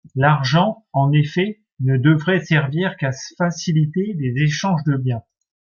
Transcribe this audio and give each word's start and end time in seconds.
L'argent, 0.15 0.83
en 0.93 1.11
effet, 1.11 1.61
ne 1.79 1.95
devrait 1.95 2.39
servir 2.43 2.97
qu'à 2.97 3.11
faciliter 3.37 4.15
les 4.17 4.41
échanges 4.41 4.83
de 4.87 4.97
biens. 4.97 5.21